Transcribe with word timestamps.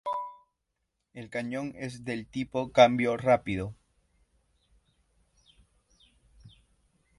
El 1.13 1.29
cañón 1.29 1.73
es 1.75 2.03
del 2.03 2.25
tipo 2.25 2.71
"cambio 2.71 3.17
rápido". 3.17 3.75